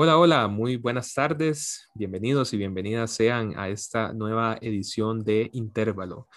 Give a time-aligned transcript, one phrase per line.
[0.00, 1.88] Hola, hola, muy buenas tardes.
[1.92, 6.28] Bienvenidos y bienvenidas sean a esta nueva edición de Intervalo.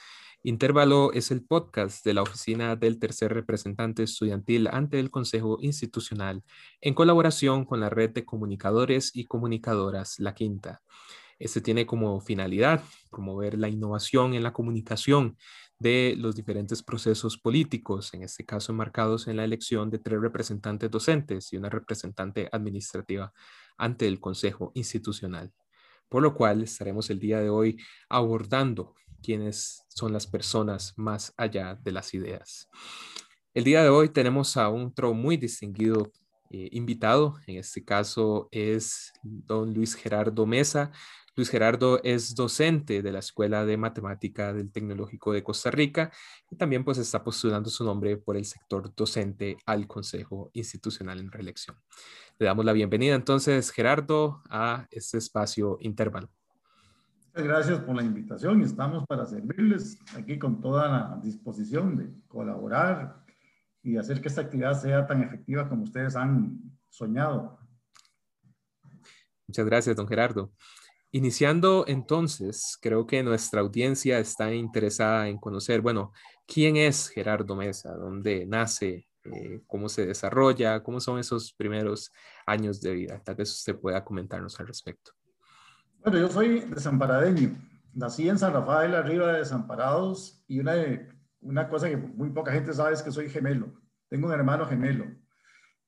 [0.42, 6.42] Intervalo es el podcast de la Oficina del Tercer Representante Estudiantil ante el Consejo Institucional
[6.82, 10.82] en colaboración con la Red de Comunicadores y Comunicadoras La Quinta.
[11.38, 15.38] Este tiene como finalidad promover la innovación en la comunicación
[15.82, 20.92] de los diferentes procesos políticos, en este caso enmarcados en la elección de tres representantes
[20.92, 23.34] docentes y una representante administrativa
[23.80, 25.52] ante el Consejo Institucional.
[26.08, 27.78] Por lo cual estaremos el día de hoy
[28.10, 32.70] abordando quiénes son las personas más allá de las ideas.
[33.56, 36.12] El día de hoy tenemos a un otro muy distinguido
[36.52, 40.92] eh, invitado, en este caso es don Luis Gerardo Mesa,
[41.42, 46.12] Luis Gerardo es docente de la Escuela de Matemática del Tecnológico de Costa Rica
[46.52, 51.32] y también pues está postulando su nombre por el sector docente al Consejo Institucional en
[51.32, 51.78] Reelección.
[52.38, 56.30] Le damos la bienvenida entonces, Gerardo, a este espacio intervalo.
[57.34, 58.62] Muchas gracias por la invitación.
[58.62, 63.26] Estamos para servirles aquí con toda la disposición de colaborar
[63.82, 66.60] y hacer que esta actividad sea tan efectiva como ustedes han
[66.92, 67.58] soñado.
[69.48, 70.52] Muchas gracias, don Gerardo.
[71.14, 76.14] Iniciando entonces, creo que nuestra audiencia está interesada en conocer, bueno,
[76.48, 77.94] ¿quién es Gerardo Mesa?
[77.96, 79.10] ¿Dónde nace?
[79.26, 80.82] Eh, ¿Cómo se desarrolla?
[80.82, 82.14] ¿Cómo son esos primeros
[82.46, 83.22] años de vida?
[83.24, 85.12] Tal vez usted pueda comentarnos al respecto.
[86.00, 87.58] Bueno, yo soy desamparadeño.
[87.94, 90.74] Nací en San Rafael, arriba de Desamparados, y una,
[91.42, 93.74] una cosa que muy poca gente sabe es que soy gemelo.
[94.08, 95.06] Tengo un hermano gemelo.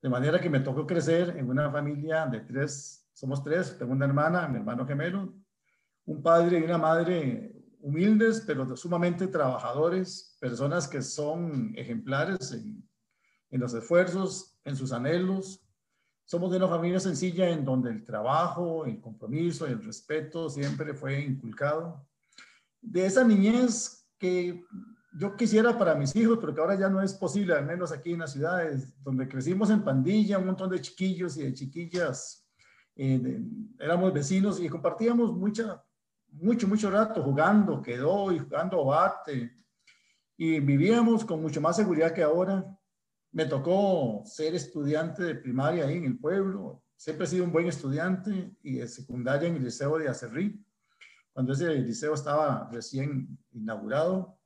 [0.02, 4.06] De manera que me tocó crecer en una familia de tres somos tres, tengo una
[4.06, 5.33] hermana, mi hermano gemelo,
[6.06, 12.88] un padre y una madre humildes, pero sumamente trabajadores, personas que son ejemplares en,
[13.52, 15.61] en los esfuerzos, en sus anhelos.
[16.25, 21.22] Somos de una familia sencilla en donde el trabajo, el compromiso, el respeto siempre fue
[21.22, 22.08] inculcado.
[22.81, 24.63] De esa niñez que
[25.19, 28.13] yo quisiera para mis hijos, pero que ahora ya no es posible, al menos aquí
[28.13, 32.43] en las ciudades, donde crecimos en pandilla, un montón de chiquillos y de chiquillas
[32.96, 33.42] eh,
[33.80, 35.84] éramos vecinos y compartíamos mucha,
[36.31, 39.58] mucho, mucho rato jugando, quedó y jugando bate.
[40.38, 42.66] Y vivíamos con mucho más seguridad que ahora.
[43.32, 46.84] Me tocó ser estudiante de primaria ahí en el pueblo.
[46.96, 50.64] Siempre he sido un buen estudiante y de secundaria en el Liceo de Acerrí,
[51.34, 54.38] cuando ese liceo estaba recién inaugurado.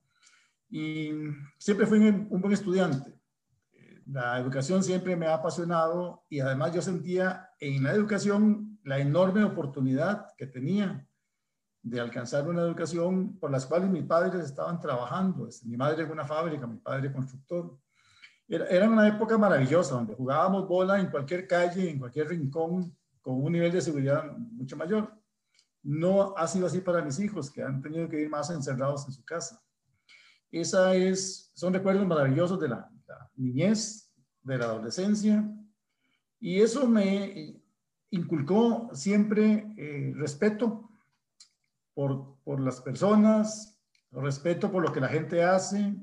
[0.70, 1.10] Y
[1.58, 3.17] siempre fui un buen estudiante
[4.10, 9.44] la educación siempre me ha apasionado y además yo sentía en la educación la enorme
[9.44, 11.06] oportunidad que tenía
[11.82, 15.46] de alcanzar una educación por las cuales mis padres estaban trabajando.
[15.64, 17.78] Mi madre en una fábrica, mi padre constructor.
[18.48, 23.42] Era, era una época maravillosa donde jugábamos bola en cualquier calle, en cualquier rincón, con
[23.42, 25.12] un nivel de seguridad mucho mayor.
[25.82, 29.12] No ha sido así para mis hijos, que han tenido que ir más encerrados en
[29.12, 29.62] su casa.
[30.50, 32.90] Esa es, son recuerdos maravillosos de la,
[33.36, 35.44] niñez, de la adolescencia,
[36.40, 37.60] y eso me
[38.10, 40.88] inculcó siempre eh, respeto
[41.94, 43.78] por, por las personas,
[44.12, 45.94] respeto por lo que la gente hace.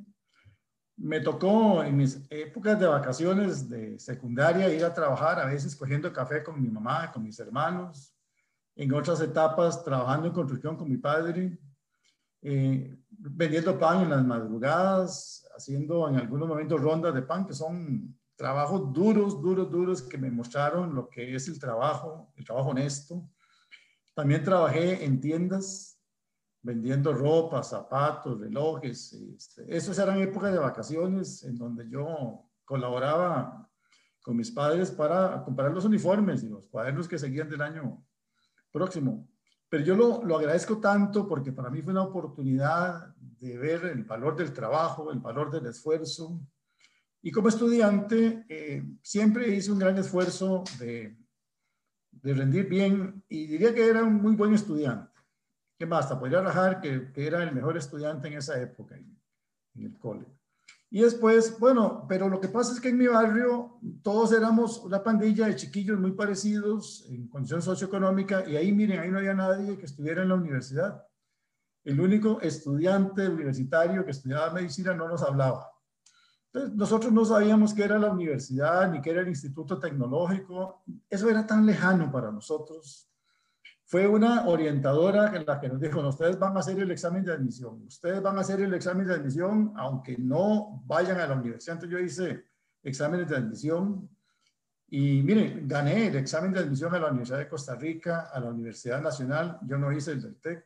[0.97, 6.11] Me tocó en mis épocas de vacaciones de secundaria ir a trabajar, a veces cogiendo
[6.13, 8.13] café con mi mamá, con mis hermanos,
[8.75, 11.57] en otras etapas trabajando en construcción con mi padre,
[12.41, 18.17] eh, vendiendo pan en las madrugadas, haciendo en algunos momentos rondas de pan, que son
[18.35, 23.29] trabajos duros, duros, duros, que me mostraron lo que es el trabajo, el trabajo honesto.
[24.13, 25.95] También trabajé en tiendas
[26.61, 29.13] vendiendo ropa, zapatos, relojes.
[29.13, 33.69] Este, esas eran épocas de vacaciones en donde yo colaboraba
[34.23, 38.03] con mis padres para comprar los uniformes y los cuadernos que seguían del año
[38.72, 39.29] próximo.
[39.69, 44.03] Pero yo lo, lo, agradezco tanto porque para mí fue una oportunidad de ver el
[44.03, 46.39] valor del trabajo, el valor del esfuerzo.
[47.21, 51.17] Y como estudiante, eh, siempre hice un gran esfuerzo de,
[52.11, 55.11] de, rendir bien y diría que era un muy buen estudiante.
[55.78, 56.19] ¿Qué basta?
[56.19, 59.17] Podría rajar que, que era el mejor estudiante en esa época en
[59.75, 60.25] el cole.
[60.95, 65.03] Y después, bueno, pero lo que pasa es que en mi barrio todos éramos una
[65.03, 69.77] pandilla de chiquillos muy parecidos en condición socioeconómica y ahí, miren, ahí no había nadie
[69.77, 71.05] que estuviera en la universidad.
[71.83, 75.69] El único estudiante universitario que estudiaba medicina no nos hablaba.
[76.53, 80.85] Entonces, nosotros no sabíamos qué era la universidad ni qué era el instituto tecnológico.
[81.09, 83.11] Eso era tan lejano para nosotros
[83.87, 87.34] fue una orientadora en la que nos dijo, ustedes van a hacer el examen de
[87.34, 91.76] admisión, ustedes van a hacer el examen de admisión aunque no vayan a la universidad.
[91.76, 92.46] Entonces yo hice
[92.84, 94.09] exámenes de admisión
[94.87, 98.49] Y miren, gané el examen de admisión a la Universidad de Costa Rica, a la
[98.49, 100.64] Universidad Nacional, yo no hice el del TEC,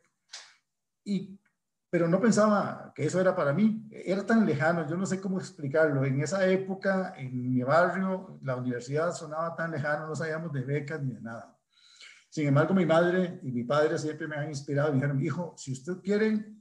[1.04, 1.40] y,
[1.88, 5.38] pero no pensaba que eso era para mí, era tan lejano, yo no sé cómo
[5.38, 6.04] explicarlo.
[6.04, 11.02] En esa época, en mi barrio, la universidad sonaba tan lejano, no sabíamos de becas
[11.02, 11.59] ni de nada.
[12.30, 15.72] Sin embargo, mi madre y mi padre siempre me han inspirado, me dijeron, hijo, si
[15.72, 16.54] usted quiere,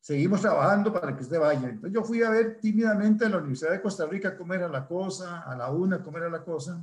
[0.00, 1.68] seguimos trabajando para que usted vaya.
[1.68, 4.88] Entonces yo fui a ver tímidamente a la Universidad de Costa Rica cómo era la
[4.88, 6.82] cosa, a la UNA cómo era la cosa.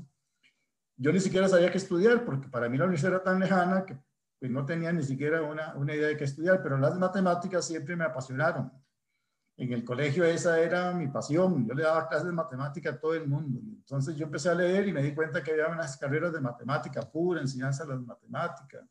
[0.95, 3.97] Yo ni siquiera sabía qué estudiar, porque para mí la universidad era tan lejana que
[4.39, 7.95] pues, no tenía ni siquiera una, una idea de qué estudiar, pero las matemáticas siempre
[7.95, 8.71] me apasionaron.
[9.59, 13.15] En el colegio esa era mi pasión, yo le daba clases de matemática a todo
[13.15, 13.59] el mundo.
[13.63, 17.01] Entonces yo empecé a leer y me di cuenta que había unas carreras de matemática
[17.01, 18.85] pura, enseñanza de las matemáticas.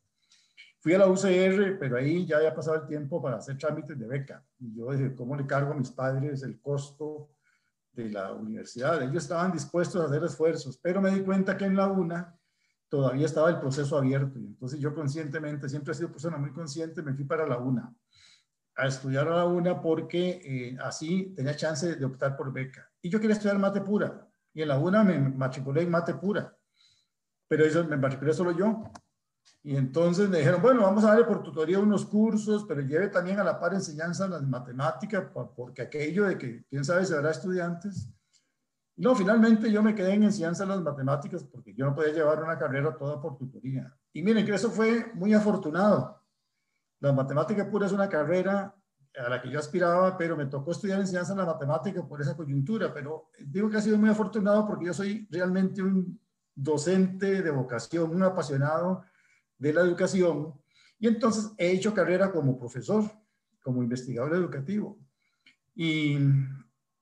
[0.79, 4.07] Fui a la UCR, pero ahí ya había pasado el tiempo para hacer trámites de
[4.07, 4.43] beca.
[4.59, 7.29] Y yo dije, ¿cómo le cargo a mis padres el costo
[7.93, 9.01] de la universidad?
[9.01, 12.37] Ellos estaban dispuestos a hacer esfuerzos, pero me di cuenta que en la UNA
[12.89, 14.37] todavía estaba el proceso abierto.
[14.37, 17.89] Y entonces yo conscientemente, siempre he sido persona muy consciente, me fui para la UNA
[18.77, 22.89] a estudiar a la UNA porque eh, así tenía chance de optar por beca.
[23.01, 24.27] Y yo quería estudiar mate pura.
[24.53, 26.55] Y en la UNA me matriculé en mate pura.
[27.47, 28.83] Pero eso me matriculé solo yo.
[29.63, 33.39] Y entonces me dijeron, bueno, vamos a darle por tutoría unos cursos, pero lleve también
[33.39, 35.25] a la par enseñanza las matemáticas,
[35.55, 38.09] porque aquello de que, quién sabe, se habrá estudiantes.
[38.95, 42.57] No, finalmente yo me quedé en enseñanza las matemáticas porque yo no podía llevar una
[42.57, 43.93] carrera toda por tutoría.
[44.13, 46.21] Y miren que eso fue muy afortunado.
[46.99, 48.73] La matemática pura es una carrera
[49.17, 52.35] a la que yo aspiraba, pero me tocó estudiar enseñanza de la matemática por esa
[52.35, 52.93] coyuntura.
[52.93, 56.19] Pero digo que ha sido muy afortunado porque yo soy realmente un
[56.53, 59.03] docente de vocación, un apasionado
[59.57, 60.53] de la educación
[60.99, 63.03] y entonces he hecho carrera como profesor,
[63.61, 64.97] como investigador educativo.
[65.75, 66.17] Y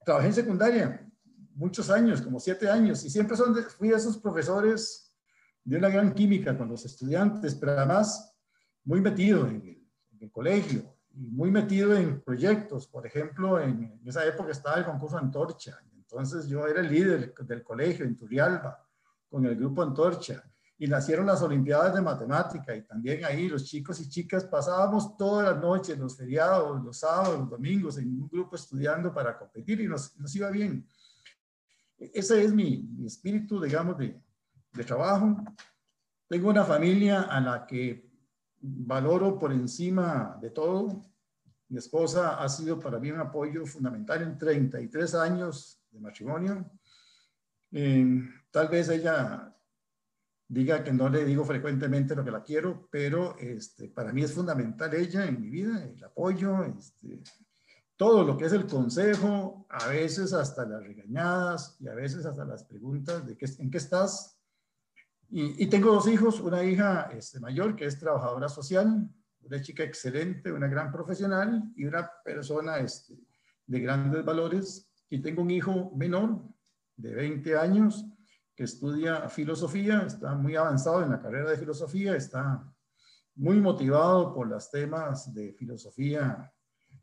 [0.04, 1.10] trabajé en secundaria
[1.54, 5.14] muchos años, como siete años, y siempre son fui de esos profesores
[5.64, 8.36] de una gran química con los estudiantes, pero además
[8.84, 9.75] muy metido en
[10.32, 12.88] colegio y muy metido en proyectos.
[12.88, 17.34] Por ejemplo, en, en, esa época estaba el concurso Antorcha, entonces yo era el líder
[17.34, 18.86] del colegio en Turrialba
[19.30, 20.44] con el grupo Antorcha
[20.78, 25.54] y nacieron las Olimpiadas de Matemática y también ahí los chicos y chicas pasábamos todas
[25.54, 29.88] las noches, los feriados, los sábados, los domingos en un grupo estudiando para competir y
[29.88, 30.88] nos, nos iba bien.
[31.98, 34.22] Ese es mi, mi espíritu, digamos, de,
[34.74, 35.38] de trabajo.
[36.28, 38.05] Tengo una familia a la que
[38.66, 41.02] valoro por encima de todo.
[41.70, 46.72] Mi esposa ha sido para mí un apoyo fundamental en 33 años de matrimonio.
[47.72, 48.22] Eh,
[48.52, 49.56] tal vez ella
[50.48, 54.34] diga que no le digo frecuentemente lo que la quiero, pero este, para mí es
[54.34, 57.22] fundamental ella en mi vida, el apoyo, este,
[57.98, 62.46] todo lo que es el consejo, a veces hasta las regañadas y a veces hasta
[62.46, 64.35] las preguntas de qué, en qué estás.
[65.30, 69.10] Y, y tengo dos hijos, una hija este, mayor que es trabajadora social,
[69.42, 73.16] una chica excelente, una gran profesional y una persona este,
[73.66, 74.92] de grandes valores.
[75.10, 76.42] Y tengo un hijo menor
[76.96, 78.06] de 20 años
[78.56, 82.64] que estudia filosofía, está muy avanzado en la carrera de filosofía, está
[83.36, 86.52] muy motivado por los temas de filosofía,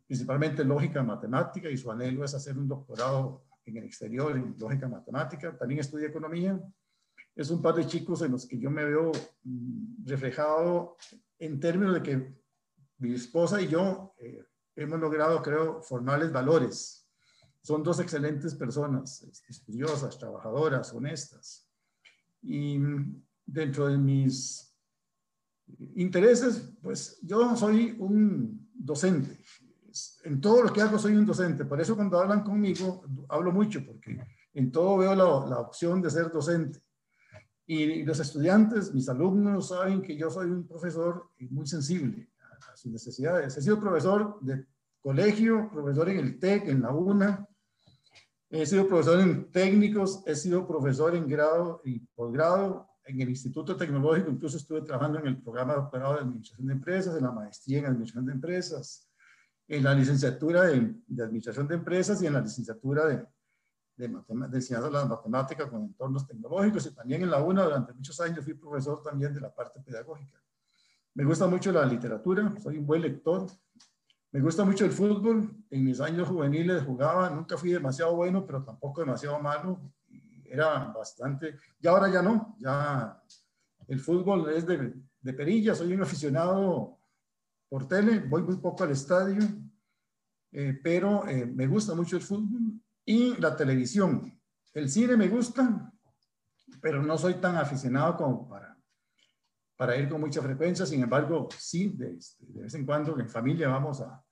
[0.06, 4.88] principalmente lógica matemática, y su anhelo es hacer un doctorado en el exterior en lógica
[4.88, 5.56] matemática.
[5.56, 6.58] También estudia economía.
[7.34, 9.12] Es un par de chicos en los que yo me veo
[9.44, 10.96] mm, reflejado
[11.38, 12.34] en términos de que
[12.98, 14.44] mi esposa y yo eh,
[14.76, 17.02] hemos logrado, creo, formarles valores
[17.62, 21.68] son dos excelentes personas, estudiosas, trabajadoras, honestas.
[22.42, 22.78] Y
[23.46, 24.76] dentro de mis
[25.94, 29.38] intereses, pues yo soy un docente.
[30.24, 31.64] En todo lo que hago soy un docente.
[31.64, 34.18] Por eso cuando hablan conmigo, hablo mucho, porque
[34.54, 36.80] en todo veo la, la opción de ser docente.
[37.72, 42.92] Y los estudiantes, mis alumnos, saben que yo soy un profesor muy sensible a sus
[42.92, 43.56] necesidades.
[43.56, 44.66] He sido profesor de
[45.00, 47.48] colegio, profesor en el TEC, en la UNA,
[48.50, 53.74] He sido profesor en técnicos, he sido profesor en grado y posgrado en el Instituto
[53.74, 57.32] Tecnológico, incluso estuve trabajando en el programa de doctorado de Administración de Empresas, en la
[57.32, 59.08] maestría en Administración de Empresas,
[59.66, 63.26] en la licenciatura de, Administración de Empresas y en la licenciatura de,
[63.96, 68.18] de, de Enseñanza de las con entornos tecnológicos y también en la UNA durante muchos
[68.20, 70.40] años fui profesor también de la parte pedagógica.
[71.14, 73.46] Me gusta mucho la literatura, soy un buen lector,
[74.32, 75.54] me gusta mucho el fútbol.
[75.70, 79.78] En mis años juveniles jugaba, nunca fui demasiado bueno, pero tampoco demasiado malo.
[80.44, 81.56] Era bastante.
[81.80, 83.22] Y ahora ya no, ya
[83.88, 85.74] el fútbol es de, de perilla.
[85.74, 86.98] Soy un aficionado
[87.68, 89.42] por tele, voy muy poco al estadio,
[90.50, 94.38] eh, pero eh, me gusta mucho el fútbol y la televisión.
[94.72, 95.92] El cine me gusta,
[96.80, 98.76] pero no soy tan aficionado como para,
[99.76, 100.86] para ir con mucha frecuencia.
[100.86, 104.22] Sin embargo, sí, de, este, de vez en cuando en familia vamos a,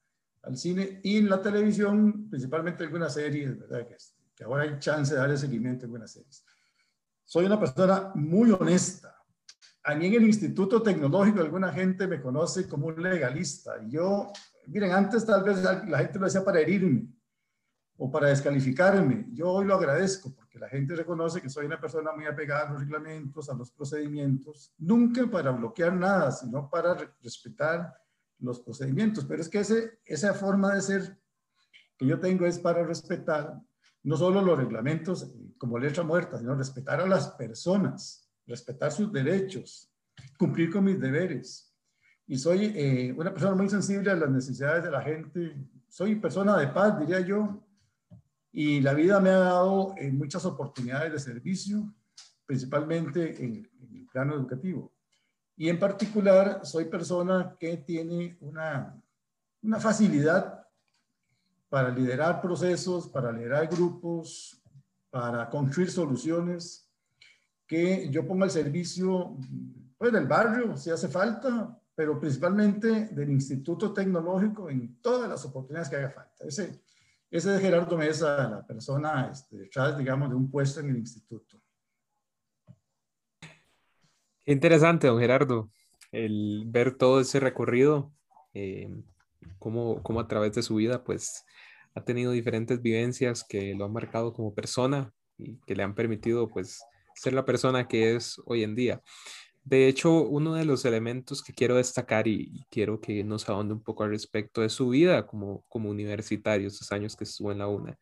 [0.42, 3.86] al cine y en la televisión, principalmente algunas series, ¿verdad?
[3.86, 6.44] Que, este, que ahora hay chance de darle seguimiento a algunas series.
[7.24, 9.16] Soy una persona muy honesta.
[9.84, 13.74] A mí en el Instituto Tecnológico alguna gente me conoce como un legalista.
[13.86, 14.32] Yo,
[14.66, 17.08] miren, antes tal vez la gente lo decía para herirme
[18.02, 19.26] o para descalificarme.
[19.34, 22.72] Yo hoy lo agradezco porque la gente reconoce que soy una persona muy apegada a
[22.72, 27.94] los reglamentos, a los procedimientos, nunca para bloquear nada, sino para respetar
[28.38, 29.26] los procedimientos.
[29.26, 31.18] Pero es que ese, esa forma de ser
[31.98, 33.60] que yo tengo es para respetar
[34.02, 39.12] no solo los reglamentos eh, como letra muerta, sino respetar a las personas, respetar sus
[39.12, 39.92] derechos,
[40.38, 41.70] cumplir con mis deberes.
[42.26, 45.54] Y soy eh, una persona muy sensible a las necesidades de la gente.
[45.86, 47.62] Soy persona de paz, diría yo,
[48.52, 51.94] y la vida me ha dado eh, muchas oportunidades de servicio,
[52.46, 54.92] principalmente en, el plano educativo.
[55.56, 59.00] Y en particular, soy persona que tiene una,
[59.62, 60.66] una facilidad
[61.68, 64.60] para liderar procesos, para liderar grupos,
[65.10, 66.90] para construir soluciones
[67.66, 69.36] que yo pongo al servicio
[69.96, 75.88] pues, del barrio, si hace falta, pero principalmente del Instituto Tecnológico en todas las oportunidades
[75.88, 76.44] que haga falta.
[76.44, 76.80] Ese,
[77.30, 79.68] ese es Gerardo Mesa, la persona este,
[79.98, 81.60] digamos, de un puesto en el instituto.
[84.44, 85.70] Qué interesante, don Gerardo,
[86.12, 88.12] el ver todo ese recorrido,
[88.52, 88.90] eh,
[89.58, 91.44] cómo, a través de su vida, pues,
[91.94, 96.48] ha tenido diferentes vivencias que lo han marcado como persona y que le han permitido,
[96.48, 96.82] pues,
[97.14, 99.02] ser la persona que es hoy en día.
[99.62, 103.82] De hecho, uno de los elementos que quiero destacar y, quiero que nos ahonde un
[103.82, 107.68] poco al respecto de su vida como, como universitario, esos años que estuvo en la
[107.68, 107.98] UNA.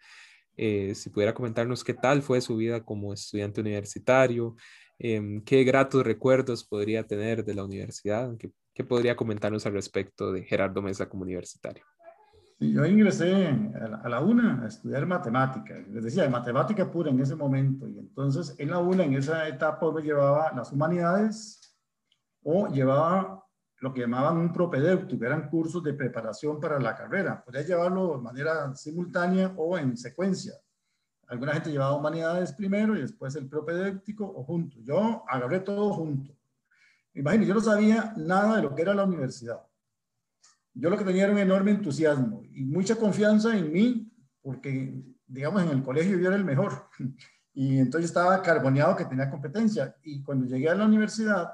[0.56, 4.56] Eh, si pudiera comentarnos qué tal fue su vida como estudiante universitario,
[4.98, 8.36] em, qué gratos recuerdos podría tener de la universidad,
[8.74, 11.84] qué podría comentarnos al respecto de Gerardo Mesa como universitario.
[12.60, 13.46] Yo ingresé
[14.02, 18.54] a la, UNA a estudiar matemática, les decía, matemática pura en ese momento, y entonces
[18.58, 21.76] en la UNA en esa etapa me llevaba las humanidades,
[22.42, 23.44] o llevaba
[23.80, 27.44] lo que llamaban un propedéutico, eran cursos de preparación para la carrera.
[27.44, 30.54] Podía llevarlo de manera simultánea o en secuencia.
[31.28, 34.78] Alguna gente llevaba humanidades primero y después el propedéutico o junto.
[34.80, 36.34] Yo agarré todo junto.
[37.14, 39.67] Imagínense, yo no sabía nada de lo que era la universidad.
[40.80, 44.94] Yo lo que tenía era un enorme entusiasmo y mucha confianza en mí, porque,
[45.26, 46.88] digamos, en el colegio yo era el mejor.
[47.54, 49.96] Y entonces estaba carboneado que tenía competencia.
[50.04, 51.48] Y cuando llegué a la universidad,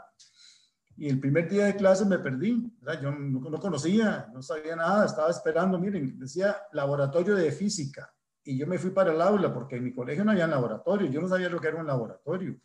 [0.98, 2.70] y el primer día de clase me perdí,
[3.02, 8.12] yo no, conocía, no sabía nada, estaba esperando, miren, decía laboratorio de física,
[8.44, 11.22] y yo me fui para el aula porque en mi colegio no había laboratorio, yo
[11.22, 12.60] no sabía lo que era un laboratorio.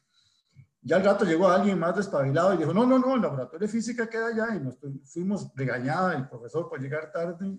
[0.81, 3.71] Ya al rato llegó alguien más despabilado y dijo, no, no, no, el laboratorio de
[3.71, 7.57] física queda allá, y nos fuimos regañada el profesor por llegar tarde,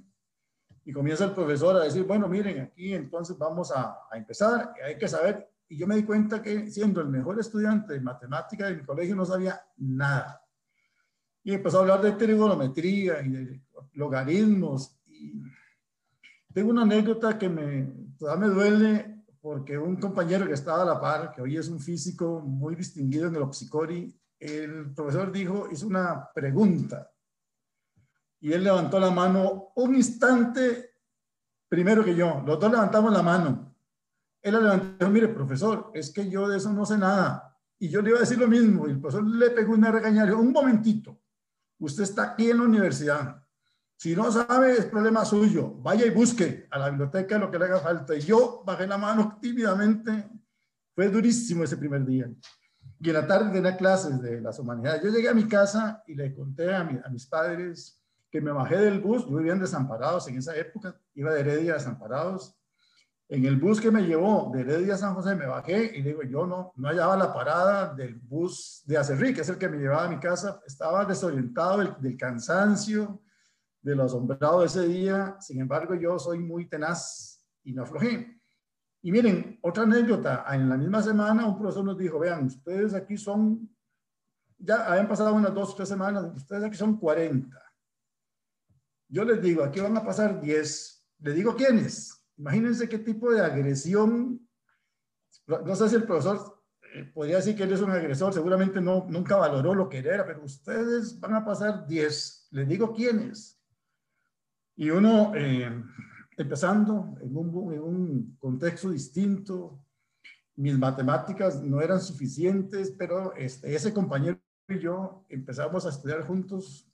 [0.84, 4.96] y comienza el profesor a decir, bueno, miren, aquí entonces vamos a, a empezar, hay
[4.96, 8.76] que saber, y yo me di cuenta que siendo el mejor estudiante de matemática de
[8.76, 10.44] mi colegio no sabía nada.
[11.44, 13.62] Y empezó a hablar de trigonometría y de
[13.92, 14.98] logaritmos.
[15.06, 15.40] Y
[16.52, 21.32] tengo una anécdota que me, me duele porque un compañero que estaba a la par,
[21.32, 26.30] que hoy es un físico muy distinguido en el Opsicori, el profesor dijo, hizo una
[26.35, 27.11] pregunta
[28.40, 30.94] y él levantó la mano un instante
[31.68, 32.42] primero que yo.
[32.47, 33.76] Los dos levantamos la mano.
[34.42, 37.59] Él la levantó mire, profesor, es que yo de eso no sé nada.
[37.78, 38.88] Y yo le iba a decir lo mismo.
[38.88, 40.35] Y el profesor le pegó una regañada.
[40.37, 41.20] Un momentito.
[41.78, 43.39] Usted está aquí en la universidad.
[44.00, 45.75] Si no sabe, es problema suyo.
[45.83, 48.16] Vaya y busque a la biblioteca lo que le haga falta.
[48.16, 50.26] Y yo bajé la mano tímidamente.
[50.95, 52.30] Fue durísimo ese primer día.
[52.99, 55.02] Y en la tarde tenía clases de las humanidades.
[55.02, 58.78] Yo llegué a mi casa y le conté a, a mis padres que me bajé
[58.78, 59.26] del bus.
[59.28, 60.99] Yo vivía en Desamparados en esa época.
[61.12, 62.57] Iba de Heredia a Desamparados
[63.30, 66.23] en el bus que me llevó de Heredia a San José me bajé y digo,
[66.25, 69.78] yo no, no hallaba la parada del bus de Acerrí, que es el que me
[69.78, 70.61] llevaba a mi casa.
[70.66, 73.23] Estaba desorientado del, cansancio,
[73.82, 75.37] de lo asombrado de ese día.
[75.40, 78.40] Sin embargo, yo soy muy tenaz y no aflojé.
[79.02, 80.44] Y miren, otra anécdota.
[80.50, 83.68] En la misma semana un profesor nos dijo, vean, ustedes aquí son,
[84.58, 87.56] ya habían pasado unas dos o tres semanas, ustedes aquí son 40.
[89.08, 91.06] Yo les digo, aquí van a pasar 10.
[91.20, 94.40] Les digo quiénes Imagínense qué tipo de agresión.
[95.46, 99.06] No sé si el profesor eh, podría decir que él es un agresor, seguramente no,
[99.10, 102.49] nunca valoró lo que era, pero ustedes van a pasar 10.
[102.52, 103.60] Les digo quiénes.
[104.80, 105.70] Y uno, eh,
[106.38, 109.84] empezando en un, en un contexto distinto,
[110.56, 116.90] mis matemáticas no eran suficientes, pero este, ese compañero y yo empezamos a estudiar juntos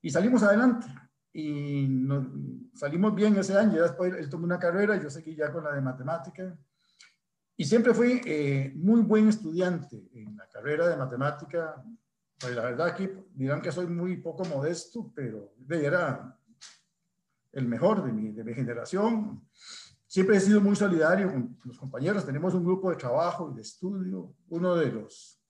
[0.00, 0.86] y salimos adelante.
[1.34, 2.28] Y nos,
[2.72, 3.82] salimos bien ese año.
[3.82, 6.58] Después él tomó una carrera, yo seguí ya con la de matemática.
[7.58, 11.84] Y siempre fui eh, muy buen estudiante en la carrera de matemática.
[12.40, 16.38] Pues la verdad que dirán que soy muy poco modesto, pero era
[17.52, 19.46] el mejor de mi, de mi generación.
[20.06, 22.26] Siempre he sido muy solidario con los compañeros.
[22.26, 24.34] Tenemos un grupo de trabajo y de estudio.
[24.48, 25.42] Uno de los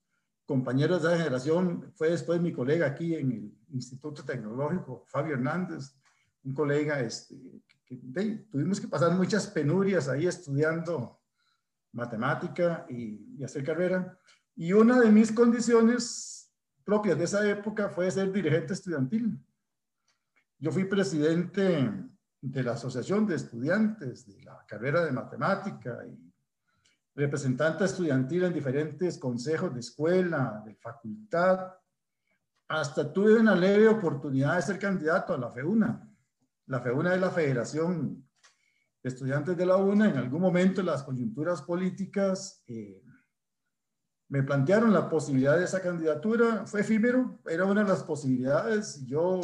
[0.45, 5.95] compañeros de esa generación fue después mi colega aquí en el Instituto Tecnológico, Fabio Hernández,
[6.43, 7.35] un colega este,
[8.51, 11.21] tuvimos que pasar muchas penurias ahí estudiando
[11.91, 14.17] matemática y, y hacer carrera.
[14.55, 19.39] Y una de mis condiciones propias de esa época fue ser dirigente estudiantil.
[20.63, 21.91] Yo fui presidente
[22.39, 26.33] de la Asociación de Estudiantes de la carrera de matemática y
[27.13, 31.73] representante estudiantil en diferentes consejos de escuela, de facultad.
[32.69, 36.09] Hasta tuve una leve oportunidad de ser candidato a la FEUNA.
[36.67, 38.25] La FEUNA es la Federación
[39.03, 40.11] de Estudiantes de la UNA.
[40.11, 43.03] En algún momento las coyunturas políticas eh,
[44.29, 46.65] me plantearon la posibilidad de esa candidatura.
[46.65, 49.05] Fue efímero, era una de las posibilidades.
[49.05, 49.41] Yo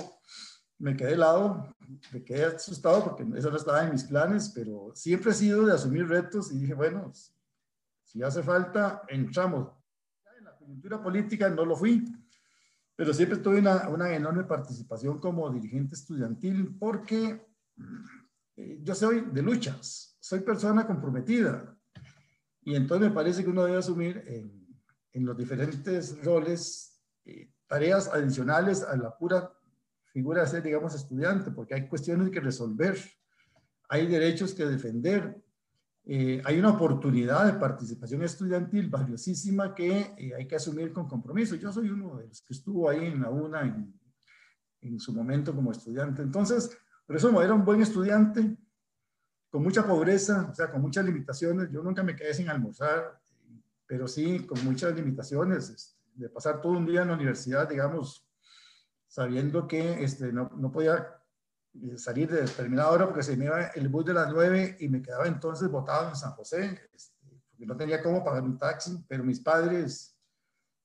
[0.79, 1.75] me quedé helado,
[2.11, 5.73] me quedé asustado porque eso no estaba en mis planes, pero siempre he sido de
[5.73, 7.11] asumir retos y dije, bueno,
[8.03, 9.69] si hace falta, entramos.
[10.37, 12.05] En la coyuntura política no lo fui,
[12.95, 17.45] pero siempre tuve una, una enorme participación como dirigente estudiantil porque
[18.55, 21.77] eh, yo soy de luchas, soy persona comprometida
[22.61, 24.67] y entonces me parece que uno debe asumir en,
[25.13, 29.58] en los diferentes roles eh, tareas adicionales a la pura
[30.11, 32.97] figura ser, digamos, estudiante, porque hay cuestiones que resolver,
[33.89, 35.41] hay derechos que defender,
[36.05, 41.55] eh, hay una oportunidad de participación estudiantil valiosísima que eh, hay que asumir con compromiso.
[41.55, 43.99] Yo soy uno de los que estuvo ahí en la UNA en,
[44.81, 46.21] en su momento como estudiante.
[46.21, 46.75] Entonces,
[47.07, 48.55] eso era un buen estudiante,
[49.49, 51.69] con mucha pobreza, o sea, con muchas limitaciones.
[51.71, 53.19] Yo nunca me quedé sin almorzar,
[53.87, 58.28] pero sí con muchas limitaciones, este, de pasar todo un día en la universidad, digamos,
[59.09, 61.19] sabiendo que este, no, no podía
[61.73, 64.87] eh, salir de determinada hora porque se me iba el bus de las 9 y
[64.87, 69.03] me quedaba entonces botado en San José, este, porque no tenía cómo pagar un taxi,
[69.07, 70.15] pero mis padres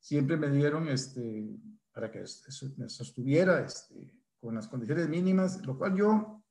[0.01, 1.55] siempre me dieron este,
[1.93, 2.25] para que
[2.77, 4.11] me sostuviera este,
[4.41, 6.43] con las condiciones mínimas, lo cual yo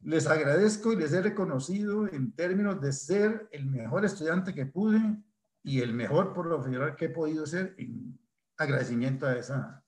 [0.00, 5.00] les agradezco y les he reconocido en términos de ser el mejor estudiante que pude
[5.62, 8.18] y el mejor profesional que he podido ser en
[8.56, 9.85] agradecimiento a esa,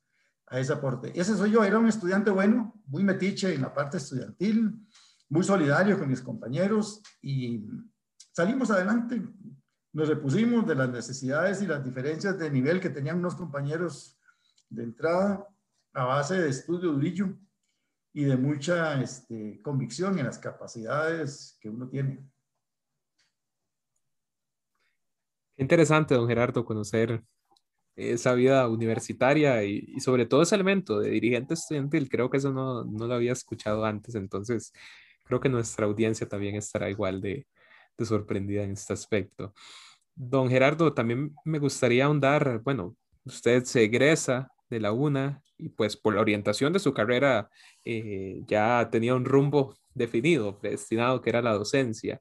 [0.50, 1.12] a ese aporte.
[1.18, 4.74] Ese soy yo, era un estudiante bueno, muy metiche en la parte estudiantil,
[5.28, 7.66] muy solidario con mis compañeros y
[8.32, 9.22] salimos adelante.
[9.92, 14.18] Nos repusimos de las necesidades y las diferencias de nivel que tenían unos compañeros
[14.68, 15.46] de entrada
[15.92, 17.34] a base de estudio durillo
[18.12, 22.24] y de mucha este, convicción en las capacidades que uno tiene.
[25.56, 27.24] Interesante, don Gerardo, conocer
[27.98, 32.08] esa vida universitaria y, sobre todo ese elemento de dirigente estudiantil.
[32.08, 34.72] Creo que eso no, no, lo había escuchado antes, entonces
[35.24, 37.46] creo que nuestra audiencia también estará igual de,
[37.98, 39.54] de sorprendida en este aspecto.
[40.14, 45.96] Don Gerardo, también me gustaría ahondar, bueno, usted se egresa de la UNA y pues
[45.96, 47.50] por la orientación de su carrera
[47.84, 52.20] eh, ya tenía un rumbo definido, destinado que era la docencia.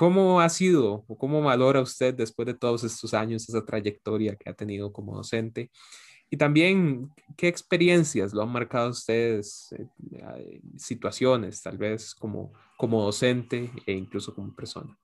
[0.00, 4.48] ¿Cómo ha sido o cómo valora usted después de todos estos años esa trayectoria que
[4.48, 5.70] ha tenido como docente?
[6.30, 9.74] Y también, ¿qué experiencias lo han marcado ustedes,
[10.12, 14.96] eh, situaciones tal vez como, como docente e incluso como persona?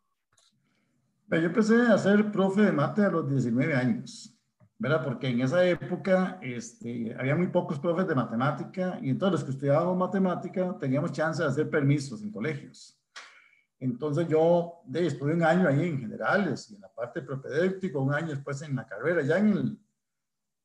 [1.29, 4.35] Yo empecé a ser profe de mate a los 19 años,
[4.79, 5.05] ¿verdad?
[5.05, 9.51] Porque en esa época este, había muy pocos profes de matemática y entonces los que
[9.51, 12.99] estudiábamos matemática teníamos chance de hacer permisos en colegios.
[13.79, 18.15] Entonces yo de, estuve un año ahí en generales y en la parte propedéutico, un
[18.15, 19.23] año después en la carrera.
[19.23, 19.79] Ya en el,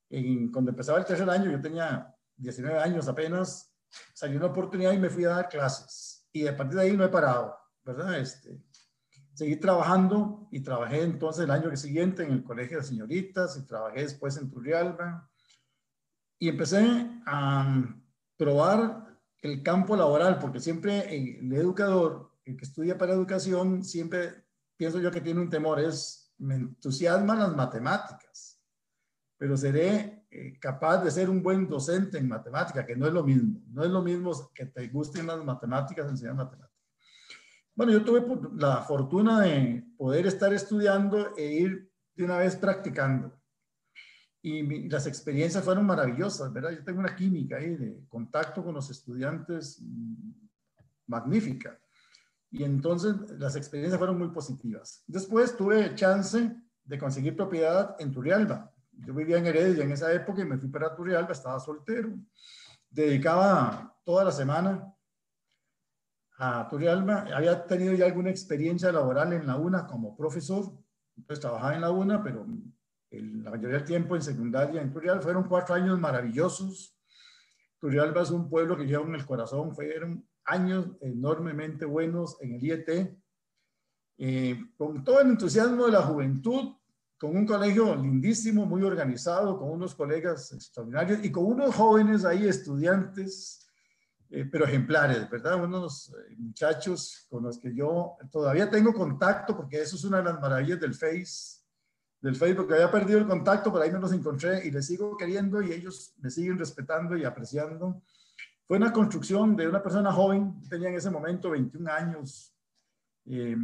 [0.10, 3.76] en, cuando empezaba el tercer año, yo tenía 19 años apenas,
[4.13, 6.28] salió una oportunidad y me fui a dar clases.
[6.32, 8.17] Y a partir de ahí no he parado, ¿verdad?
[8.17, 8.63] Este,
[9.34, 14.02] seguí trabajando y trabajé entonces el año siguiente en el Colegio de Señoritas y trabajé
[14.04, 15.30] después en Turrialba.
[16.39, 17.93] Y empecé a
[18.38, 24.45] probar el campo laboral, porque siempre el educador el que estudia para educación siempre
[24.77, 28.60] pienso yo que tiene un temor, es, me entusiasman las matemáticas,
[29.38, 33.23] pero seré eh, capaz de ser un buen docente en matemática, que no es lo
[33.23, 36.71] mismo, no es lo mismo que te gusten las matemáticas, enseñar matemáticas.
[37.75, 38.25] Bueno, yo tuve
[38.56, 43.39] la fortuna de poder estar estudiando e ir de una vez practicando.
[44.41, 46.71] Y las experiencias fueron maravillosas, ¿verdad?
[46.71, 50.32] Yo tengo una química ahí de contacto con los estudiantes mm,
[51.08, 51.81] magnífica.
[52.52, 55.04] Y entonces las experiencias fueron muy positivas.
[55.08, 58.72] Después tuve chance de conseguir propiedad en Turrialba.
[58.92, 62.10] Yo vivía en Heredia en esa época y me fui para Turrialba, estaba soltero.
[62.90, 64.94] Dedicaba toda la semana
[66.38, 67.26] a Turrialba.
[67.34, 70.74] Había tenido ya alguna experiencia laboral en la UNA como profesor.
[71.16, 72.46] Entonces trabajaba en la UNA, pero
[73.12, 75.22] la mayoría del tiempo en secundaria en Turrialba.
[75.22, 76.98] Fueron cuatro años maravillosos.
[77.80, 79.74] Turrialba es un pueblo que lleva en el corazón.
[79.74, 83.18] Fueron años enormemente buenos en el IET.
[84.18, 86.76] Eh, con todo el entusiasmo de la juventud,
[87.18, 92.48] con un colegio lindísimo, muy organizado, con unos colegas extraordinarios y con unos jóvenes ahí,
[92.48, 93.68] estudiantes,
[94.30, 95.64] eh, pero ejemplares, ¿verdad?
[95.64, 100.26] Unos eh, muchachos con los que yo todavía tengo contacto, porque eso es una de
[100.26, 101.62] las maravillas del Face,
[102.22, 105.62] del Facebook, había perdido el contacto, pero ahí me los encontré y les sigo queriendo
[105.62, 108.02] y ellos me siguen respetando y apreciando.
[108.71, 112.55] Fue una construcción de una persona joven, tenía en ese momento 21 años,
[113.25, 113.57] eh,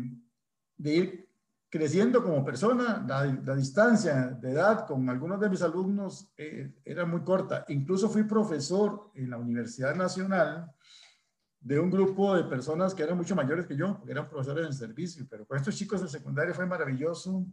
[0.76, 1.30] de ir
[1.70, 7.22] creciendo como persona, la, distancia de edad con algunos de mis alumnos eh, era muy
[7.22, 7.64] corta.
[7.70, 10.70] Incluso fui profesor en la Universidad Nacional
[11.62, 14.74] de un grupo de personas que eran mucho mayores que yo, porque eran profesores en
[14.74, 17.46] servicio, pero con estos chicos de secundaria fue maravilloso.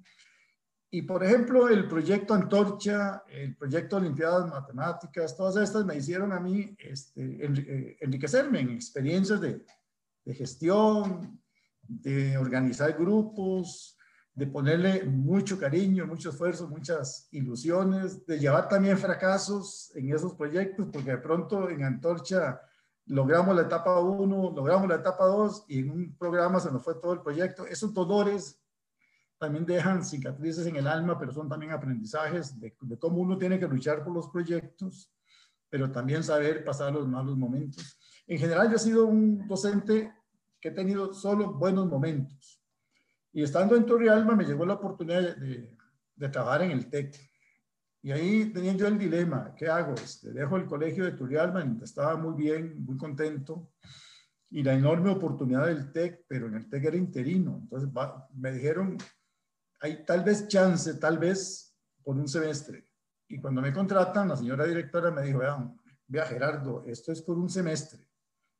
[0.94, 6.38] Y por ejemplo, el proyecto Antorcha, el proyecto Olimpiadas Matemáticas, todas estas me hicieron a
[6.38, 9.60] mí este, eh, enriquecerme en experiencias de,
[10.24, 11.42] de gestión,
[11.82, 13.98] de organizar grupos,
[14.34, 20.86] de ponerle mucho cariño, mucho esfuerzo, muchas ilusiones, de llevar también fracasos en esos proyectos,
[20.92, 22.60] porque de pronto en Antorcha
[23.06, 26.94] logramos la etapa 1, logramos la etapa 2 y en un programa se nos fue
[27.02, 27.66] todo el proyecto.
[27.66, 28.63] Esos dolores
[29.44, 33.58] también dejan cicatrices en el alma, pero son también aprendizajes de, de cómo uno tiene
[33.58, 35.12] que luchar por los proyectos,
[35.68, 37.98] pero también saber pasar los malos momentos.
[38.26, 40.12] En general, yo he sido un docente
[40.60, 42.64] que he tenido solo buenos momentos
[43.34, 45.76] y estando en Torrealba me llegó la oportunidad de,
[46.14, 47.18] de, trabajar en el TEC.
[48.00, 49.94] Y ahí tenía yo el dilema, ¿qué hago?
[49.94, 53.72] Este, dejo el colegio de Turrialba, estaba muy bien, muy contento,
[54.50, 57.58] y la enorme oportunidad del TEC, pero en el TEC era interino.
[57.60, 57.90] Entonces
[58.34, 58.96] me dijeron,
[59.80, 62.86] hay tal vez chance, tal vez por un semestre.
[63.28, 67.38] Y cuando me contratan, la señora directora me dijo, vean, vea Gerardo, esto es por
[67.38, 68.06] un semestre.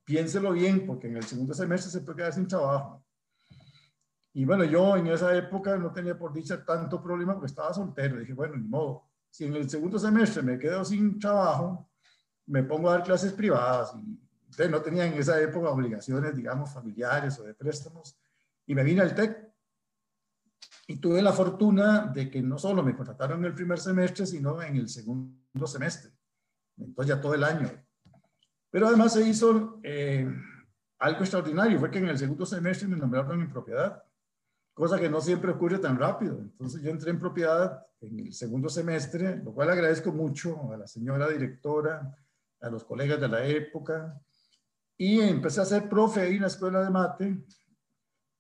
[0.05, 3.05] Piénselo bien, porque en el segundo semestre se puede quedar sin trabajo.
[4.35, 8.19] Y bueno, yo en esa época no tenía por dicha tanto problema porque estaba soltero.
[8.19, 9.09] Dije, bueno, ni modo.
[9.31, 11.89] Si en el segundo semestre me quedo sin trabajo,
[12.47, 13.95] me pongo a dar clases privadas.
[13.95, 18.17] Y no tenía en esa época obligaciones, digamos, familiares o de préstamos.
[18.67, 19.54] Y me vine al TEC.
[20.87, 24.61] Y tuve la fortuna de que no solo me contrataron en el primer semestre, sino
[24.61, 26.13] en el segundo semestre.
[26.77, 27.71] Entonces ya todo el año.
[28.71, 30.29] Pero además se hizo eh,
[30.99, 31.79] algo extraordinario.
[31.79, 34.03] Fue que en el segundo semestre me nombraron en propiedad
[34.75, 36.39] cosa que no siempre ocurre tan rápido.
[36.39, 40.87] Entonces yo entré en propiedad en el segundo semestre, lo cual agradezco mucho a la
[40.87, 42.15] señora directora,
[42.61, 44.21] a los colegas de la época,
[44.99, 47.45] y empecé a ser profe ahí en la escuela de mate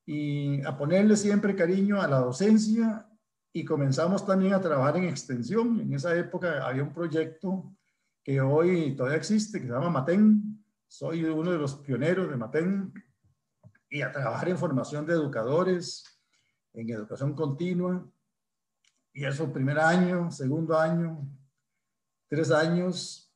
[0.06, 3.08] y a ponerle siempre cariño a la docencia
[3.52, 5.80] y comenzamos también a trabajar en extensión.
[5.80, 7.74] En esa época había un proyecto
[8.22, 10.64] que hoy todavía existe, que se llama Maten.
[10.86, 12.92] Soy uno de los pioneros de Maten
[13.88, 16.20] y a trabajar en formación de educadores,
[16.72, 18.06] en educación continua.
[19.12, 21.26] Y eso primer año, segundo año,
[22.28, 23.32] tres años.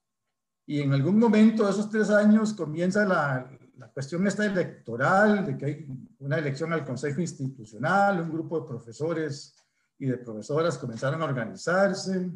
[0.67, 5.57] Y en algún momento de esos tres años comienza la, la cuestión esta electoral, de
[5.57, 5.87] que hay
[6.19, 9.55] una elección al Consejo Institucional, un grupo de profesores
[9.99, 12.31] y de profesoras comenzaron a organizarse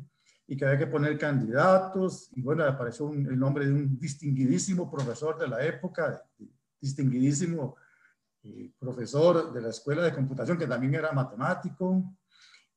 [0.46, 2.30] y que había que poner candidatos.
[2.34, 6.22] Y bueno, apareció el nombre de un distinguidísimo profesor de la época,
[6.80, 7.76] distinguidísimo
[8.78, 12.16] profesor de la escuela de computación, que también era matemático,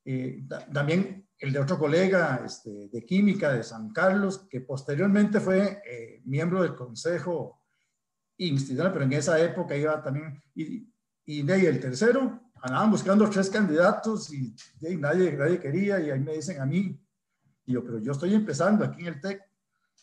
[0.04, 5.82] eh, también el de otro colega este, de química de San Carlos, que posteriormente fue
[5.86, 7.65] eh, miembro del consejo
[8.38, 10.90] institucional, pero en esa época iba también, y,
[11.26, 14.56] y el tercero, andaban buscando tres candidatos y,
[14.98, 17.00] nadie, nadie quería, y ahí me dicen a mí,
[17.66, 19.42] y yo, pero yo estoy empezando aquí en el TEC.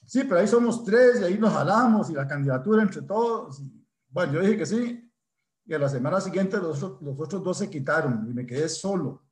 [0.04, 3.62] Sí, pero ahí somos tres y ahí nos jalamos y la candidatura entre todos.
[4.08, 5.12] bueno, yo dije que sí,
[5.64, 9.22] y a la semana siguiente los, los otros dos se quitaron y me quedé solo.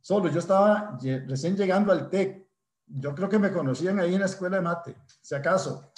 [0.00, 2.46] Solo, yo estaba recién llegando al TEC.
[2.86, 5.92] Yo creo que me conocían ahí en la escuela de mate, si acaso.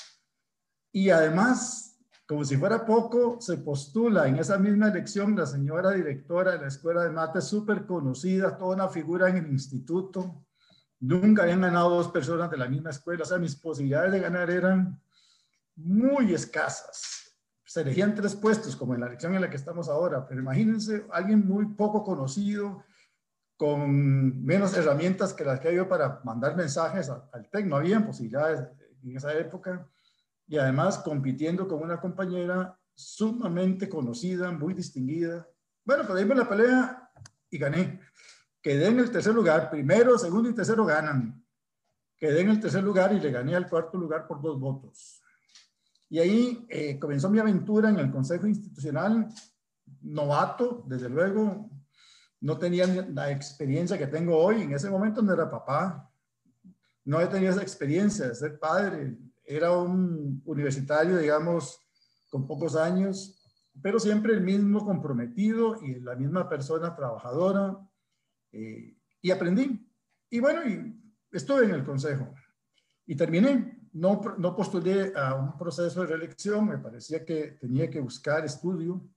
[0.93, 1.96] Y además,
[2.27, 6.67] Como si fuera poco, se postula en esa misma elección la señora directora de la
[6.67, 10.45] Escuela de Mate, súper conocida, toda una figura en el instituto.
[10.99, 14.51] Nunca habían ganado dos personas de la misma escuela, o sea, mis posibilidades de ganar
[14.51, 15.01] eran
[15.77, 17.33] muy escasas.
[17.65, 21.07] Se elegían tres puestos, como en la elección en la que estamos ahora, pero imagínense
[21.13, 22.83] alguien muy poco conocido,
[23.57, 27.67] con menos herramientas que las que había para mandar mensajes al TEC.
[27.67, 28.69] No había posibilidades
[29.03, 29.89] en esa época.
[30.47, 35.47] Y además compitiendo con una compañera sumamente conocida, muy distinguida.
[35.85, 37.11] Bueno, pues dimos la pelea
[37.51, 38.01] y gané.
[38.63, 39.71] Quedé en el tercer lugar.
[39.71, 41.45] Primero, segundo y tercero ganan.
[42.17, 45.21] Quedé en el tercer lugar y le gané al cuarto lugar por dos votos.
[46.09, 49.29] Y ahí eh, comenzó mi aventura en el Consejo Institucional,
[50.03, 51.69] novato, desde luego,
[52.41, 54.63] no tenía la experiencia que tengo hoy.
[54.63, 56.11] En ese momento no era papá,
[57.05, 59.17] no tenido esa experiencia de ser padre.
[59.47, 61.81] Era un universitario, digamos,
[62.31, 63.43] con pocos años,
[63.81, 67.79] pero siempre el mismo comprometido y la misma persona trabajadora.
[68.53, 69.89] Eh, y aprendí.
[70.31, 72.35] Y bueno, y estuve en el consejo.
[73.07, 73.73] Y terminé.
[73.93, 79.09] No, no postulé a un proceso de reelección, me parecía que tenía que buscar estudio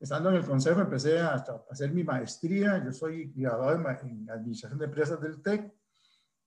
[0.00, 2.82] estando en el consejo empecé a, hacer mi maestría.
[2.82, 5.72] Yo soy graduado en, Administración de Empresas del TEC.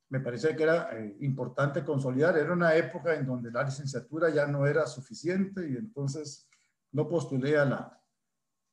[0.10, 2.38] Me parecía que era eh, importante consolidar.
[2.38, 6.48] Era una época en donde la licenciatura ya no era suficiente y entonces
[6.92, 8.02] no postulé a la,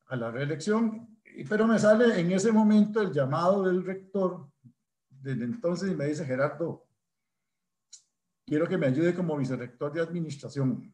[0.06, 1.18] a la reelección.
[1.48, 4.50] Pero me sale en ese momento el llamado del rector
[5.08, 6.86] desde entonces y me dice, Gerardo,
[8.44, 10.92] quiero que me ayude como vicerrector de administración.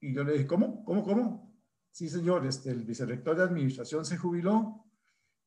[0.00, 0.84] Y yo le dije, ¿cómo?
[0.84, 1.02] ¿Cómo?
[1.04, 1.50] ¿Cómo?
[1.90, 4.84] sí señor, este, el vicerrector de administración se jubiló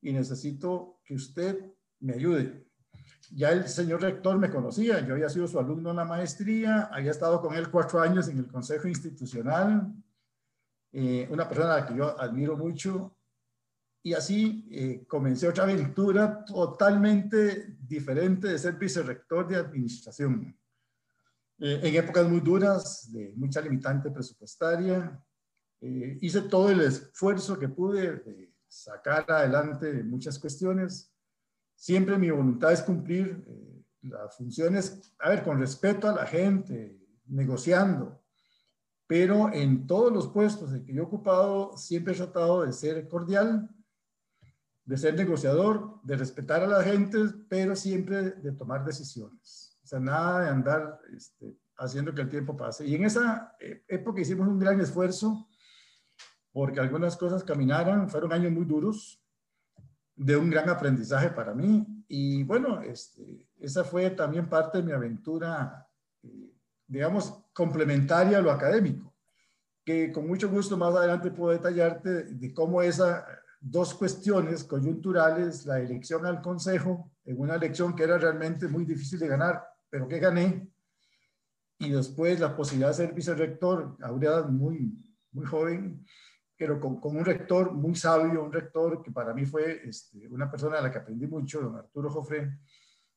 [0.00, 2.63] y necesito que usted me ayude.
[3.34, 7.10] Ya el señor rector me conocía, yo había sido su alumno en la maestría, había
[7.10, 9.92] estado con él cuatro años en el Consejo Institucional,
[10.92, 13.16] eh, una persona a la que yo admiro mucho,
[14.06, 20.54] y así eh, comencé otra aventura totalmente diferente de ser vicerrector de administración.
[21.58, 25.18] Eh, en épocas muy duras, de mucha limitante presupuestaria,
[25.80, 31.13] eh, hice todo el esfuerzo que pude de sacar adelante muchas cuestiones.
[31.74, 36.98] Siempre mi voluntad es cumplir eh, las funciones, a ver, con respeto a la gente,
[37.26, 38.22] negociando,
[39.06, 43.08] pero en todos los puestos en que yo he ocupado siempre he tratado de ser
[43.08, 43.68] cordial,
[44.84, 49.78] de ser negociador, de respetar a la gente, pero siempre de tomar decisiones.
[49.82, 52.86] O sea, nada de andar este, haciendo que el tiempo pase.
[52.86, 53.56] Y en esa
[53.88, 55.48] época hicimos un gran esfuerzo
[56.52, 59.23] porque algunas cosas caminaron, fueron años muy duros,
[60.16, 61.86] de un gran aprendizaje para mí.
[62.08, 65.86] Y bueno, este, esa fue también parte de mi aventura,
[66.22, 66.52] eh,
[66.86, 69.14] digamos, complementaria a lo académico,
[69.84, 73.24] que con mucho gusto más adelante puedo detallarte de cómo esas
[73.60, 79.18] dos cuestiones coyunturales, la elección al consejo, en una elección que era realmente muy difícil
[79.18, 80.68] de ganar, pero que gané,
[81.78, 84.92] y después la posibilidad de ser vicerrector a una muy,
[85.32, 86.04] muy joven,
[86.56, 90.76] pero con, un rector muy sabio, un rector que para mí fue este, una persona
[90.76, 92.58] de la que aprendí mucho, don Arturo Jofre,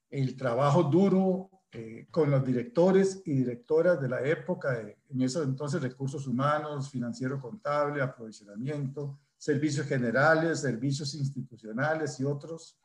[0.10, 5.82] el trabajo duro eh, con los directores y directoras de la época, en esos entonces
[5.82, 12.80] recursos humanos, financiero contable, aprovisionamiento, servicios generales, servicios institucionales y otros,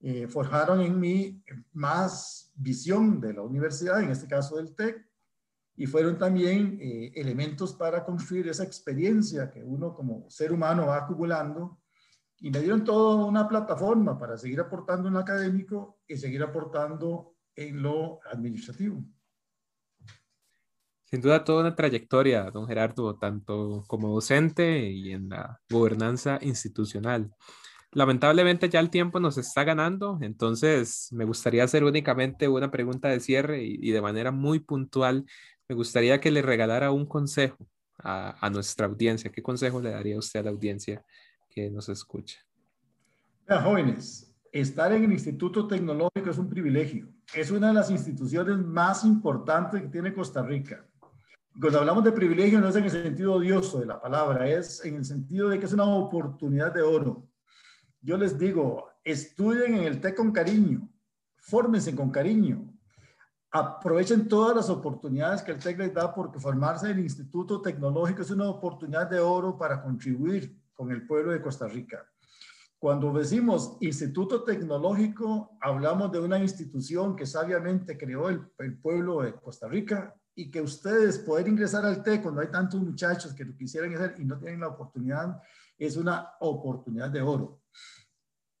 [0.00, 5.02] eh, forjaron en mí más visión de la universidad, en este caso del TEC,
[5.76, 10.98] y fueron también eh, elementos para construir esa experiencia que uno como ser humano va
[10.98, 11.80] acumulando
[12.38, 17.34] y me dieron toda una plataforma para seguir aportando en lo académico y seguir aportando
[17.56, 19.02] en lo administrativo.
[21.04, 27.32] Sin duda toda una trayectoria, don Gerardo, tanto como docente y en la gobernanza institucional.
[27.92, 33.20] Lamentablemente ya el tiempo nos está ganando, entonces me gustaría hacer únicamente una pregunta de
[33.20, 35.26] cierre y, y de manera muy puntual
[35.68, 37.66] me gustaría que le regalara un consejo
[37.98, 39.30] a, nuestra audiencia.
[39.30, 41.04] ¿Qué consejo le daría usted a la audiencia
[41.48, 42.38] que nos escucha?
[43.46, 47.08] jóvenes, estar en el Instituto Tecnológico es un privilegio.
[47.34, 50.86] Es una de las instituciones más importantes que tiene Costa Rica.
[51.60, 54.96] Cuando hablamos de privilegio no es en el sentido odioso de la palabra, es en
[54.96, 57.28] el sentido de que es una oportunidad de oro.
[58.00, 60.88] Yo les digo, estudien en el TEC con cariño,
[61.36, 62.73] fórmense con cariño,
[63.54, 68.22] aprovechen todas las oportunidades que el TEC les da porque formarse en el Instituto Tecnológico
[68.22, 72.04] es una oportunidad de oro para contribuir con el pueblo de Costa Rica.
[72.80, 79.34] Cuando decimos Instituto Tecnológico, hablamos de una institución que sabiamente creó el, el pueblo de
[79.34, 83.56] Costa Rica y que ustedes poder ingresar al TEC cuando hay tantos muchachos que lo
[83.56, 85.40] quisieran hacer y no tienen la oportunidad,
[85.78, 87.62] es una oportunidad de oro.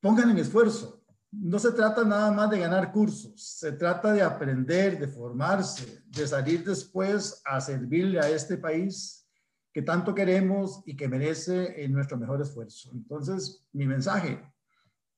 [0.00, 1.03] Pongan en esfuerzo.
[1.40, 6.26] No se trata nada más de ganar cursos, se trata de aprender, de formarse, de
[6.26, 9.28] salir después a servirle a este país
[9.72, 12.90] que tanto queremos y que merece nuestro mejor esfuerzo.
[12.92, 14.40] Entonces, mi mensaje,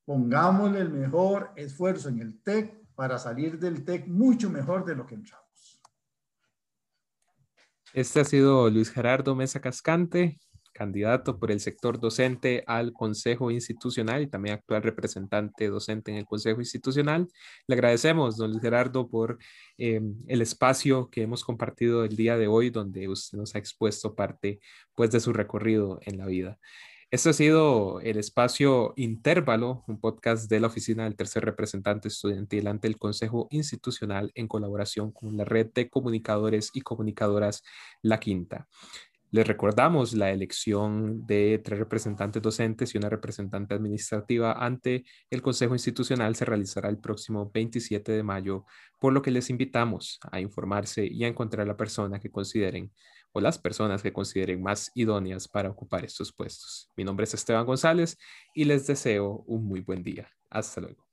[0.07, 5.07] pongámosle el mejor esfuerzo en el TEC para salir del TEC mucho mejor de lo
[5.07, 5.47] que entramos.
[7.93, 10.41] Este ha sido Luis Gerardo Mesa Cascante,
[10.77, 16.27] candidato por el sector docente al Consejo Institucional y también actual representante docente en el
[16.27, 17.29] Consejo Institucional.
[17.67, 19.39] Le agradecemos, don Luis Gerardo, por
[19.79, 24.15] eh, el espacio que hemos compartido el día de hoy, donde usted nos ha expuesto
[24.15, 24.61] parte
[24.95, 26.59] pues, de su recorrido en la vida.
[27.09, 32.67] Este ha sido el espacio Intervalo, un podcast de la Oficina del Tercer Representante Estudiantil
[32.67, 37.63] ante el Consejo Institucional en colaboración con la red de comunicadores y comunicadoras
[38.03, 38.67] La Quinta.
[39.37, 45.75] Les recordamos la elección de tres representantes docentes y una representante administrativa ante el Consejo
[45.75, 48.65] Institucional se realizará el próximo 27 de mayo,
[48.99, 52.95] por lo que les invitamos a informarse y a encontrar la persona que consideren
[53.33, 56.91] o las personas que consideren más idóneas para ocupar estos puestos.
[56.97, 58.17] Mi nombre es Esteban González
[58.55, 60.31] y les deseo un muy buen día.
[60.49, 61.06] Hasta luego.